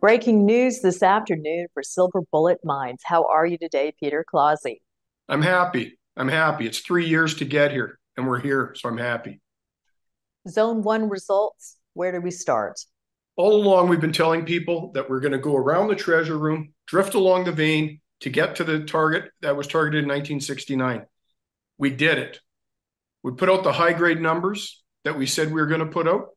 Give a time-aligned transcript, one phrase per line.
[0.00, 3.00] Breaking news this afternoon for Silver Bullet Mines.
[3.04, 4.80] How are you today, Peter Clausi?
[5.30, 5.98] I'm happy.
[6.14, 6.66] I'm happy.
[6.66, 9.40] It's three years to get here, and we're here, so I'm happy.
[10.46, 11.76] Zone one results.
[11.94, 12.78] Where do we start?
[13.36, 16.74] All along, we've been telling people that we're going to go around the treasure room,
[16.86, 21.06] drift along the vein to get to the target that was targeted in 1969.
[21.78, 22.40] We did it.
[23.22, 26.08] We put out the high grade numbers that we said we were going to put
[26.08, 26.28] out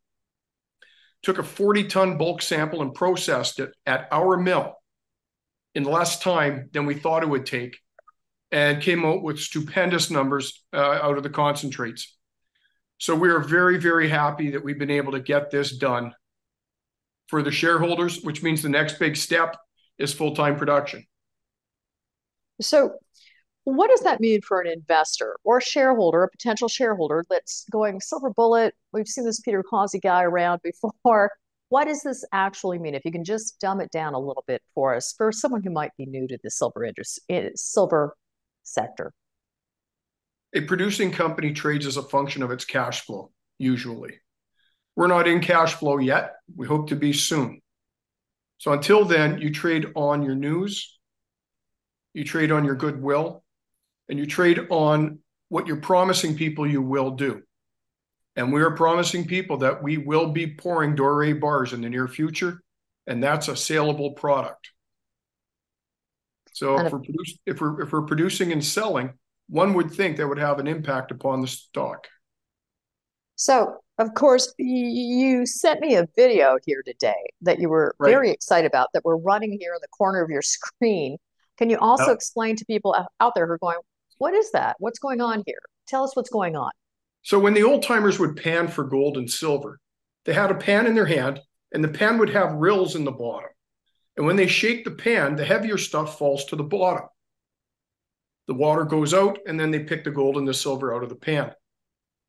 [1.24, 4.76] took a 40 ton bulk sample and processed it at our mill
[5.76, 7.78] in less time than we thought it would take
[8.52, 12.18] and came out with stupendous numbers uh, out of the concentrates.
[12.98, 16.14] So we are very, very happy that we've been able to get this done
[17.28, 19.56] for the shareholders, which means the next big step
[19.98, 21.06] is full time production.
[22.60, 22.96] So
[23.76, 28.00] what does that mean for an investor or a shareholder, a potential shareholder that's going
[28.00, 28.76] silver bullet?
[28.94, 31.32] We've seen this Peter Clausi guy around before.
[31.70, 32.96] What does this actually mean?
[32.96, 35.70] If you can just dumb it down a little bit for us, for someone who
[35.70, 36.86] might be new to the silver
[37.30, 38.16] eh, silver
[38.64, 39.14] sector.
[40.54, 44.20] A producing company trades as a function of its cash flow, usually.
[44.98, 46.34] We're not in cash flow yet.
[46.56, 47.62] We hope to be soon.
[48.58, 51.00] So until then, you trade on your news,
[52.14, 53.44] you trade on your goodwill,
[54.10, 57.42] and you trade on what you're promising people you will do.
[58.36, 62.08] And we are promising people that we will be pouring Doré bars in the near
[62.08, 62.62] future,
[63.08, 64.72] and that's a saleable product.
[66.54, 67.02] So if we're,
[67.46, 69.14] if we're if we're producing and selling,
[69.50, 72.08] one would think that would have an impact upon the stock.
[73.36, 78.10] So of course, you sent me a video here today that you were right.
[78.10, 81.18] very excited about that we're running here in the corner of your screen.
[81.58, 83.78] Can you also uh, explain to people out there who are going,
[84.22, 84.76] what is that?
[84.78, 85.58] What's going on here?
[85.88, 86.70] Tell us what's going on.
[87.24, 89.80] So when the old timers would pan for gold and silver,
[90.26, 91.42] they had a pan in their hand,
[91.74, 93.50] and the pan would have rills in the bottom.
[94.16, 97.08] And when they shake the pan, the heavier stuff falls to the bottom.
[98.46, 101.10] The water goes out, and then they pick the gold and the silver out of
[101.10, 101.54] the pan.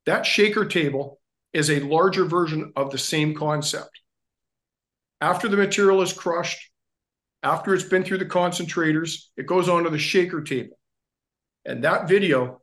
[0.07, 1.19] That shaker table
[1.53, 4.01] is a larger version of the same concept.
[5.21, 6.71] After the material is crushed,
[7.43, 10.75] after it's been through the concentrators, it goes onto the shaker table.
[11.65, 12.61] And that video,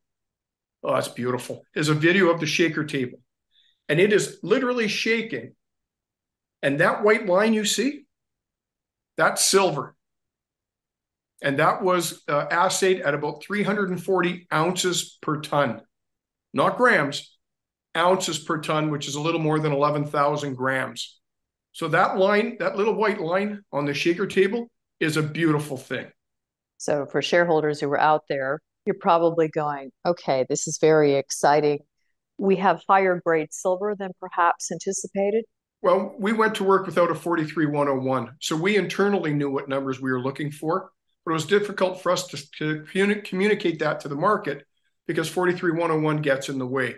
[0.82, 3.18] oh, it's beautiful, is a video of the shaker table.
[3.88, 5.54] And it is literally shaking.
[6.62, 8.04] And that white line you see,
[9.16, 9.94] that's silver.
[11.42, 15.80] And that was uh, assayed at about 340 ounces per ton,
[16.52, 17.36] not grams,
[17.96, 21.18] ounces per ton, which is a little more than 11,000 grams.
[21.72, 26.06] So that line, that little white line on the shaker table is a beautiful thing.
[26.76, 31.80] So for shareholders who were out there, you're probably going, okay, this is very exciting.
[32.38, 35.44] We have higher grade silver than perhaps anticipated.
[35.82, 38.36] Well, we went to work without a 43101.
[38.40, 40.90] So we internally knew what numbers we were looking for,
[41.24, 44.66] but it was difficult for us to, to communicate that to the market
[45.06, 46.96] because 43101 gets in the way.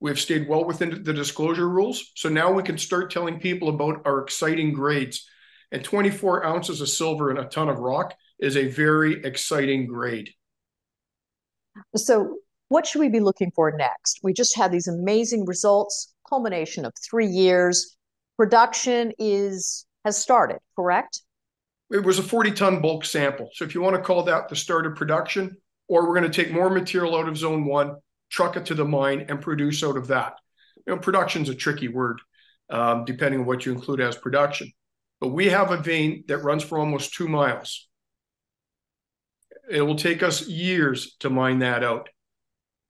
[0.00, 2.10] We have stayed well within the disclosure rules.
[2.16, 5.28] So now we can start telling people about our exciting grades.
[5.70, 10.30] And 24 ounces of silver in a ton of rock is a very exciting grade.
[11.96, 12.38] So,
[12.68, 14.20] what should we be looking for next?
[14.22, 17.96] We just had these amazing results, culmination of three years.
[18.36, 21.20] Production is has started, correct?
[21.90, 23.50] It was a 40 ton bulk sample.
[23.54, 25.56] So, if you want to call that the start of production,
[25.88, 27.96] or we're going to take more material out of zone one,
[28.30, 30.34] truck it to the mine, and produce out of that.
[30.86, 32.20] You know, production's a tricky word,
[32.70, 34.72] um, depending on what you include as production.
[35.20, 37.88] But we have a vein that runs for almost two miles.
[39.70, 42.08] It will take us years to mine that out.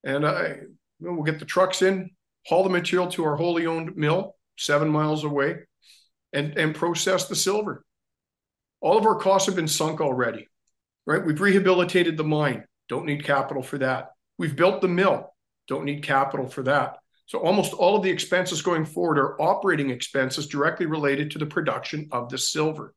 [0.05, 0.61] And I,
[1.01, 2.11] we'll get the trucks in,
[2.47, 5.57] haul the material to our wholly owned mill seven miles away,
[6.33, 7.85] and, and process the silver.
[8.81, 10.49] All of our costs have been sunk already,
[11.07, 11.25] right?
[11.25, 14.11] We've rehabilitated the mine, don't need capital for that.
[14.39, 15.35] We've built the mill,
[15.69, 16.99] don't need capital for that.
[17.27, 21.47] So almost all of the expenses going forward are operating expenses directly related to the
[21.47, 22.95] production of the silver,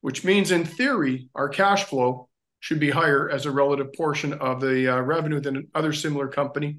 [0.00, 2.28] which means in theory, our cash flow
[2.60, 6.78] should be higher as a relative portion of the uh, revenue than other similar company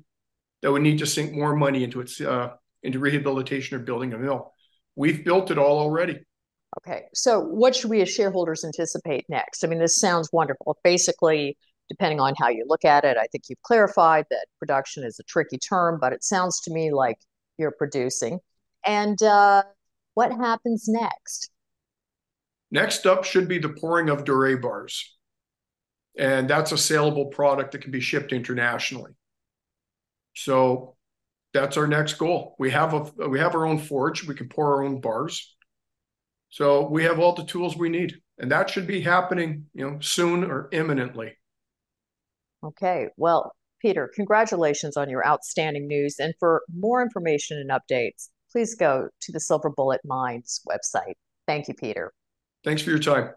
[0.62, 2.52] that would need to sink more money into its uh,
[2.84, 4.54] into rehabilitation or building a mill.
[4.96, 6.20] We've built it all already.
[6.80, 9.64] Okay, so what should we as shareholders anticipate next?
[9.64, 10.78] I mean, this sounds wonderful.
[10.84, 11.58] Basically,
[11.90, 15.24] depending on how you look at it, I think you've clarified that production is a
[15.24, 17.18] tricky term, but it sounds to me like
[17.58, 18.40] you're producing.
[18.86, 19.64] And uh,
[20.14, 21.50] what happens next?
[22.72, 25.18] Next up should be the pouring of Doré bars
[26.18, 29.12] and that's a saleable product that can be shipped internationally.
[30.36, 30.96] So
[31.54, 32.56] that's our next goal.
[32.60, 34.28] We have a we have our own forge.
[34.28, 35.56] We can pour our own bars.
[36.50, 40.00] So we have all the tools we need, and that should be happening, you know,
[40.02, 41.38] soon or imminently.
[42.64, 43.08] Okay.
[43.18, 46.18] Well, Peter, congratulations on your outstanding news.
[46.20, 51.16] And for more information and updates, please go to the Silver Bullet Mines website.
[51.48, 52.14] Thank you, Peter.
[52.64, 53.32] Thanks for your time.